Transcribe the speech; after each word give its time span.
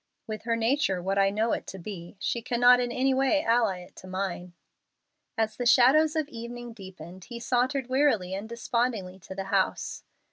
"With 0.25 0.45
her 0.45 0.55
nature 0.55 0.99
what 0.99 1.19
I 1.19 1.29
know 1.29 1.51
it 1.51 1.67
to 1.67 1.77
be, 1.77 2.15
she 2.17 2.41
cannot 2.41 2.79
in 2.79 2.91
any 2.91 3.13
way 3.13 3.43
ally 3.43 3.81
it 3.81 3.95
to 3.97 4.07
mine." 4.07 4.53
As 5.37 5.55
the 5.57 5.67
shadows 5.67 6.15
of 6.15 6.27
evening 6.27 6.73
deepened 6.73 7.25
he 7.25 7.39
sauntered 7.39 7.85
wearily 7.85 8.33
and 8.33 8.49
despondingly 8.49 9.19
to 9.19 9.35
the 9.35 9.43
house. 9.53 10.01